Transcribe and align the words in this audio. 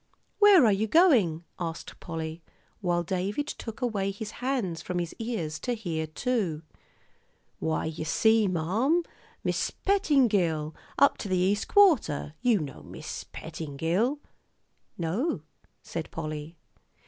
"Where 0.39 0.65
are 0.65 0.71
you 0.71 0.87
going?" 0.87 1.43
asked 1.59 1.99
Polly, 1.99 2.41
while 2.79 3.03
David 3.03 3.45
took 3.45 3.83
away 3.83 4.09
his 4.09 4.31
hands 4.41 4.81
from 4.81 4.97
his 4.97 5.13
ears 5.19 5.59
to 5.59 5.73
hear, 5.75 6.07
too. 6.07 6.63
"Why, 7.59 7.85
you 7.85 8.03
see, 8.03 8.47
marm, 8.47 9.03
Mis' 9.43 9.69
Pettingill, 9.69 10.73
up 10.97 11.19
to 11.19 11.29
th'East 11.29 11.67
Quarter 11.67 12.33
you 12.41 12.57
know 12.59 12.81
Mis' 12.81 13.25
Pettingill?" 13.31 14.17
"No," 14.97 15.43
said 15.83 16.09
Polly. 16.09 16.57